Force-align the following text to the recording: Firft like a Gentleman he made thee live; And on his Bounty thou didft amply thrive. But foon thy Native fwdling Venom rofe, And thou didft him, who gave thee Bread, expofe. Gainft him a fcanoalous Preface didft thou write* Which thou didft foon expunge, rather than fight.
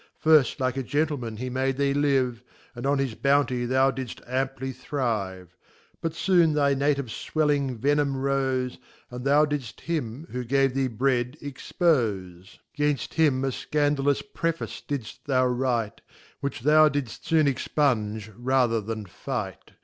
Firft 0.25 0.59
like 0.59 0.77
a 0.77 0.81
Gentleman 0.81 1.37
he 1.37 1.47
made 1.47 1.77
thee 1.77 1.93
live; 1.93 2.41
And 2.73 2.87
on 2.87 2.97
his 2.97 3.13
Bounty 3.13 3.65
thou 3.67 3.91
didft 3.91 4.19
amply 4.27 4.71
thrive. 4.71 5.55
But 6.01 6.15
foon 6.15 6.53
thy 6.53 6.73
Native 6.73 7.05
fwdling 7.05 7.77
Venom 7.77 8.15
rofe, 8.15 8.79
And 9.11 9.23
thou 9.25 9.45
didft 9.45 9.81
him, 9.81 10.25
who 10.31 10.43
gave 10.43 10.73
thee 10.73 10.87
Bread, 10.87 11.37
expofe. 11.39 12.57
Gainft 12.75 13.13
him 13.13 13.45
a 13.45 13.49
fcanoalous 13.49 14.23
Preface 14.33 14.81
didft 14.81 15.25
thou 15.25 15.45
write* 15.45 16.01
Which 16.39 16.61
thou 16.61 16.89
didft 16.89 17.23
foon 17.23 17.47
expunge, 17.47 18.31
rather 18.35 18.81
than 18.81 19.05
fight. 19.05 19.73